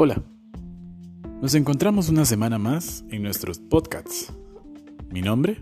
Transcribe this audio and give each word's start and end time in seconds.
Hola, 0.00 0.22
nos 1.42 1.56
encontramos 1.56 2.08
una 2.08 2.24
semana 2.24 2.56
más 2.56 3.04
en 3.10 3.20
nuestros 3.20 3.58
podcasts. 3.58 4.32
Mi 5.10 5.22
nombre, 5.22 5.60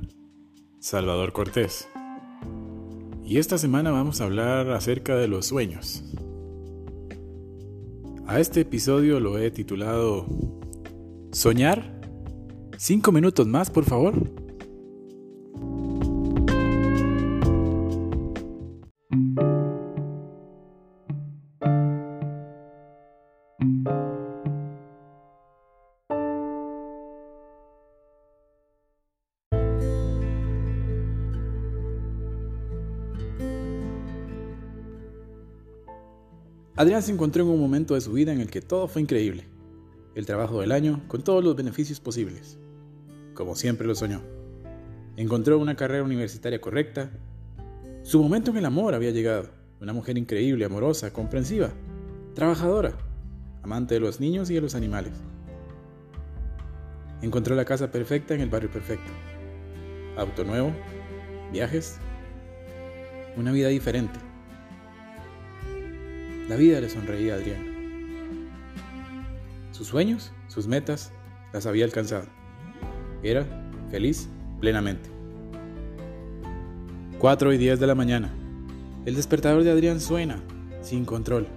Salvador 0.79 1.33
Cortés. 1.33 1.89
Y 3.25 3.39
esta 3.39 3.57
semana 3.57 3.93
vamos 3.93 4.21
a 4.21 4.25
hablar 4.25 4.73
acerca 4.73 5.17
de 5.17 5.27
los 5.27 5.47
sueños. 5.47 6.05
A 8.27 8.39
este 8.39 8.61
episodio 8.61 9.21
lo 9.21 9.39
he 9.39 9.51
titulado 9.51 10.27
¿Soñar? 11.33 11.99
¿Cinco 12.77 13.13
minutos 13.13 13.47
más, 13.47 13.71
por 13.71 13.85
favor? 13.85 14.46
Adrián 36.79 37.03
se 37.03 37.11
encontró 37.11 37.43
en 37.43 37.49
un 37.49 37.59
momento 37.59 37.95
de 37.95 38.03
su 38.03 38.13
vida 38.13 38.35
en 38.35 38.41
el 38.41 38.51
que 38.51 38.61
todo 38.61 38.87
fue 38.87 39.01
increíble. 39.01 39.45
El 40.15 40.27
trabajo 40.27 40.61
del 40.61 40.73
año 40.73 41.03
con 41.09 41.23
todos 41.23 41.43
los 41.43 41.57
beneficios 41.57 42.01
posibles. 42.01 42.59
Como 43.33 43.57
siempre 43.57 43.87
lo 43.87 43.95
soñó. 43.95 44.21
Encontró 45.17 45.59
una 45.59 45.75
carrera 45.75 46.05
universitaria 46.05 46.61
correcta. 46.61 47.11
Su 48.03 48.23
momento 48.23 48.51
en 48.51 48.59
el 48.59 48.67
amor 48.67 48.95
había 48.95 49.11
llegado. 49.11 49.49
Una 49.81 49.95
mujer 49.95 50.19
increíble, 50.19 50.67
amorosa, 50.67 51.15
comprensiva, 51.15 51.71
trabajadora, 52.35 52.93
amante 53.63 53.95
de 53.95 54.01
los 54.01 54.21
niños 54.21 54.51
y 54.51 54.55
de 54.55 54.61
los 54.61 54.75
animales. 54.75 55.15
Encontró 57.23 57.55
la 57.55 57.65
casa 57.65 57.91
perfecta 57.91 58.35
en 58.35 58.43
el 58.43 58.51
barrio 58.51 58.71
perfecto. 58.71 59.11
Auto 60.19 60.45
nuevo, 60.45 60.73
viajes, 61.53 61.97
una 63.35 63.53
vida 63.53 63.69
diferente. 63.69 64.19
La 66.49 66.55
vida 66.55 66.81
le 66.81 66.89
sonreía 66.89 67.35
a 67.35 67.37
Adrián. 67.39 67.77
Sus 69.73 69.89
sueños, 69.89 70.33
sus 70.47 70.69
metas, 70.69 71.11
las 71.53 71.67
había 71.67 71.85
alcanzado. 71.85 72.27
Era 73.25 73.45
feliz 73.91 74.29
plenamente. 74.61 75.11
4 77.19 77.53
y 77.53 77.59
10 77.59 77.81
de 77.81 77.87
la 77.89 77.97
mañana. 77.97 78.31
El 79.07 79.17
despertador 79.17 79.65
de 79.65 79.73
Adrián 79.73 80.01
suena, 80.01 80.41
sin 80.83 81.05
control. 81.05 81.49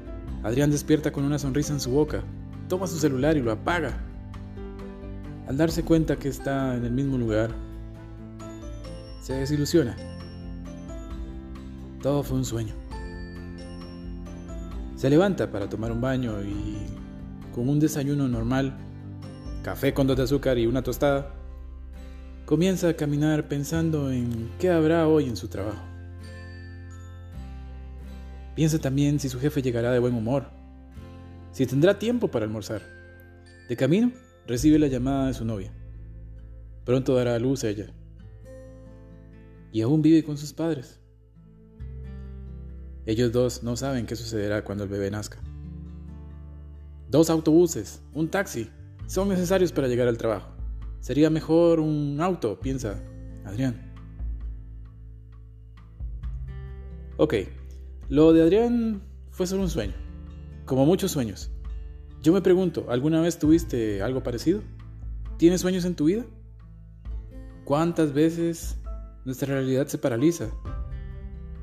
Adrián 0.41 0.71
despierta 0.71 1.11
con 1.11 1.23
una 1.23 1.37
sonrisa 1.37 1.73
en 1.73 1.79
su 1.79 1.91
boca, 1.91 2.23
toma 2.67 2.87
su 2.87 2.97
celular 2.97 3.37
y 3.37 3.41
lo 3.41 3.51
apaga. 3.51 3.99
Al 5.47 5.55
darse 5.55 5.83
cuenta 5.83 6.15
que 6.15 6.29
está 6.29 6.75
en 6.75 6.85
el 6.85 6.91
mismo 6.91 7.17
lugar, 7.17 7.51
se 9.21 9.33
desilusiona. 9.33 9.95
Todo 12.01 12.23
fue 12.23 12.37
un 12.37 12.45
sueño. 12.45 12.78
Se 14.99 15.09
levanta 15.09 15.49
para 15.49 15.69
tomar 15.69 15.93
un 15.93 16.01
baño 16.01 16.43
y 16.43 16.75
con 17.55 17.69
un 17.69 17.79
desayuno 17.79 18.27
normal, 18.27 18.75
café 19.63 19.93
con 19.93 20.07
dos 20.07 20.17
de 20.17 20.23
azúcar 20.23 20.57
y 20.57 20.65
una 20.65 20.83
tostada, 20.83 21.33
comienza 22.45 22.89
a 22.89 22.93
caminar 22.97 23.47
pensando 23.47 24.11
en 24.11 24.51
qué 24.59 24.69
habrá 24.69 25.07
hoy 25.07 25.29
en 25.29 25.37
su 25.37 25.47
trabajo. 25.47 25.81
Piensa 28.55 28.77
también 28.79 29.21
si 29.21 29.29
su 29.29 29.39
jefe 29.39 29.61
llegará 29.61 29.93
de 29.93 29.99
buen 29.99 30.15
humor, 30.15 30.47
si 31.53 31.65
tendrá 31.65 31.97
tiempo 31.97 32.27
para 32.27 32.43
almorzar. 32.43 32.81
De 33.69 33.77
camino, 33.77 34.11
recibe 34.47 34.79
la 34.79 34.87
llamada 34.87 35.27
de 35.27 35.33
su 35.33 35.45
novia. 35.45 35.71
Pronto 36.83 37.15
dará 37.15 37.35
a 37.35 37.39
luz 37.39 37.63
a 37.63 37.69
ella. 37.69 37.93
Y 39.71 39.79
aún 39.79 40.01
vive 40.01 40.25
con 40.25 40.37
sus 40.37 40.51
padres. 40.51 40.98
Ellos 43.09 43.31
dos 43.31 43.63
no 43.63 43.75
saben 43.75 44.05
qué 44.05 44.15
sucederá 44.15 44.63
cuando 44.63 44.83
el 44.83 44.89
bebé 44.91 45.09
nazca. 45.09 45.39
Dos 47.09 47.31
autobuses, 47.31 48.03
un 48.13 48.29
taxi, 48.29 48.69
son 49.07 49.29
necesarios 49.29 49.71
para 49.71 49.87
llegar 49.87 50.07
al 50.07 50.19
trabajo. 50.19 50.51
Sería 50.99 51.31
mejor 51.31 51.79
un 51.79 52.21
auto, 52.21 52.59
piensa 52.59 53.01
Adrián. 53.45 53.95
Ok, 57.17 57.33
lo 58.09 58.31
de 58.31 58.43
Adrián 58.43 59.01
fue 59.31 59.47
solo 59.47 59.63
un 59.63 59.71
sueño, 59.71 59.95
como 60.65 60.85
muchos 60.85 61.09
sueños. 61.09 61.49
Yo 62.21 62.31
me 62.31 62.43
pregunto, 62.43 62.85
¿alguna 62.89 63.21
vez 63.21 63.39
tuviste 63.39 64.03
algo 64.03 64.21
parecido? 64.21 64.61
¿Tienes 65.37 65.61
sueños 65.61 65.83
en 65.85 65.95
tu 65.95 66.05
vida? 66.05 66.27
¿Cuántas 67.65 68.13
veces 68.13 68.77
nuestra 69.25 69.55
realidad 69.55 69.87
se 69.87 69.97
paraliza 69.97 70.51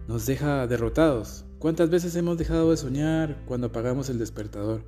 nos 0.08 0.26
deja 0.26 0.66
derrotados. 0.66 1.44
¿Cuántas 1.58 1.90
veces 1.90 2.14
hemos 2.16 2.38
dejado 2.38 2.70
de 2.70 2.76
soñar 2.76 3.42
cuando 3.46 3.68
apagamos 3.68 4.08
el 4.08 4.18
despertador, 4.18 4.82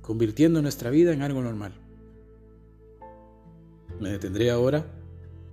convirtiendo 0.00 0.62
nuestra 0.62 0.90
vida 0.90 1.12
en 1.12 1.22
algo 1.22 1.42
normal? 1.42 1.74
Me 4.00 4.10
detendré 4.10 4.50
ahora 4.50 4.86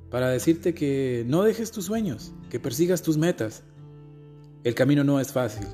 para 0.10 0.30
decirte 0.30 0.74
que 0.74 1.26
no 1.28 1.44
dejes 1.44 1.72
tus 1.72 1.86
sueños, 1.86 2.34
que 2.50 2.60
persigas 2.60 3.02
tus 3.02 3.18
metas. 3.18 3.64
El 4.64 4.76
camino 4.76 5.04
no 5.04 5.20
es 5.20 5.32
fácil, 5.34 5.68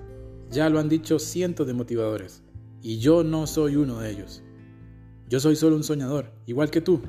ya 0.50 0.70
lo 0.70 0.80
han 0.80 0.90
dicho 0.90 1.20
cientos 1.20 1.68
de 1.68 1.74
motivadores, 1.74 2.42
y 2.82 3.00
yo 3.00 3.24
no 3.24 3.46
soy 3.46 3.76
uno 3.76 4.00
de 4.00 4.12
ellos. 4.12 4.42
Yo 5.30 5.40
soy 5.40 5.56
solo 5.56 5.76
un 5.76 5.84
soñador, 5.84 6.32
igual 6.46 6.72
que 6.72 6.82
tú. 6.82 7.02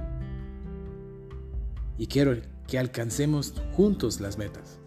Y 1.96 2.06
quiero 2.06 2.36
que 2.68 2.78
alcancemos 2.78 3.54
juntos 3.72 4.20
las 4.20 4.38
metas. 4.38 4.81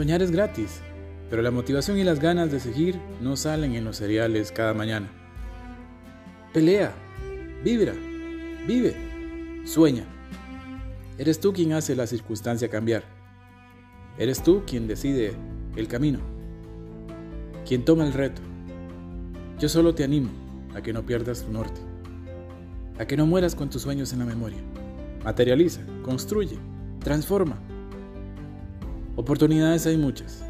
Soñar 0.00 0.22
es 0.22 0.30
gratis, 0.30 0.80
pero 1.28 1.42
la 1.42 1.50
motivación 1.50 1.98
y 1.98 2.04
las 2.04 2.20
ganas 2.20 2.50
de 2.50 2.58
seguir 2.58 2.98
no 3.20 3.36
salen 3.36 3.74
en 3.74 3.84
los 3.84 3.98
cereales 3.98 4.50
cada 4.50 4.72
mañana. 4.72 5.10
Pelea, 6.54 6.94
vibra, 7.62 7.92
vive, 8.66 8.96
sueña. 9.66 10.04
Eres 11.18 11.38
tú 11.38 11.52
quien 11.52 11.74
hace 11.74 11.94
la 11.94 12.06
circunstancia 12.06 12.70
cambiar. 12.70 13.04
Eres 14.16 14.42
tú 14.42 14.62
quien 14.66 14.88
decide 14.88 15.34
el 15.76 15.86
camino, 15.86 16.20
quien 17.68 17.84
toma 17.84 18.06
el 18.06 18.14
reto. 18.14 18.40
Yo 19.58 19.68
solo 19.68 19.94
te 19.94 20.02
animo 20.02 20.30
a 20.74 20.80
que 20.80 20.94
no 20.94 21.04
pierdas 21.04 21.44
tu 21.44 21.52
norte, 21.52 21.82
a 22.98 23.04
que 23.04 23.18
no 23.18 23.26
mueras 23.26 23.54
con 23.54 23.68
tus 23.68 23.82
sueños 23.82 24.14
en 24.14 24.20
la 24.20 24.24
memoria. 24.24 24.62
Materializa, 25.24 25.82
construye, 26.02 26.56
transforma 27.00 27.58
Oportunidades 29.20 29.84
hay 29.84 29.98
muchas. 29.98 30.42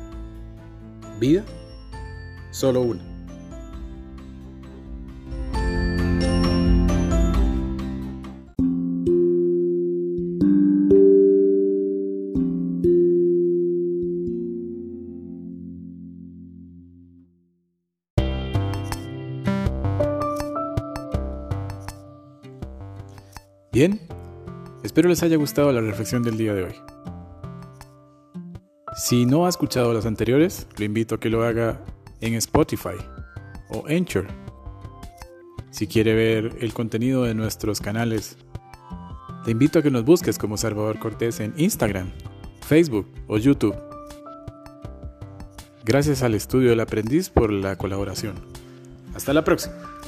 Vida, 1.19 1.45
solo 2.53 2.83
una. 2.83 3.03
Bien, 23.73 24.01
espero 24.85 25.09
les 25.09 25.25
haya 25.25 25.37
gustado 25.37 25.73
la 25.73 25.81
reflexión 25.81 26.23
del 26.23 26.37
día 26.39 26.55
de 26.55 26.63
hoy. 26.63 26.90
Si 29.01 29.25
no 29.25 29.47
ha 29.47 29.49
escuchado 29.49 29.95
las 29.95 30.05
anteriores, 30.05 30.67
lo 30.77 30.85
invito 30.85 31.15
a 31.15 31.21
que 31.21 31.31
lo 31.31 31.43
haga 31.43 31.83
en 32.21 32.35
Spotify 32.35 32.97
o 33.71 33.87
Anchor. 33.89 34.27
Si 35.71 35.87
quiere 35.87 36.15
ver 36.15 36.59
el 36.61 36.75
contenido 36.75 37.25
de 37.25 37.35
nuestros 37.35 37.81
canales, 37.81 38.37
te 39.47 39.53
invito 39.53 39.79
a 39.79 39.83
que 39.83 39.91
nos 39.91 40.05
busques 40.05 40.37
como 40.37 40.59
Salvador 40.59 40.99
Cortés 40.99 41.41
en 41.41 41.55
Instagram, 41.57 42.11
Facebook 42.61 43.11
o 43.27 43.39
YouTube. 43.39 43.75
Gracias 45.83 46.23
al 46.23 46.35
estudio 46.35 46.69
del 46.69 46.81
aprendiz 46.81 47.31
por 47.31 47.51
la 47.51 47.77
colaboración. 47.77 48.35
Hasta 49.15 49.33
la 49.33 49.45
próxima. 49.45 50.00